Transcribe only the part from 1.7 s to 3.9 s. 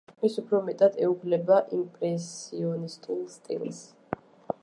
იმპრესიონისტულ სტილს.